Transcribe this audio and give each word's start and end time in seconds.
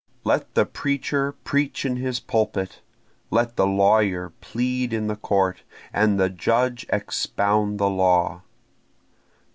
Let 0.23 0.55
the 0.55 0.65
preacher 0.65 1.31
preach 1.43 1.85
in 1.85 1.97
his 1.97 2.19
pulpit! 2.19 2.81
let 3.29 3.55
the 3.55 3.67
lawyer 3.67 4.33
plead 4.41 4.93
in 4.93 5.05
the 5.05 5.15
court, 5.15 5.61
and 5.93 6.19
the 6.19 6.27
judge 6.27 6.87
expound 6.89 7.77
the 7.77 7.87
law. 7.87 8.41